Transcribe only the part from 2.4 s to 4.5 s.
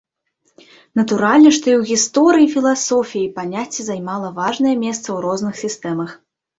філасофіі паняцце займала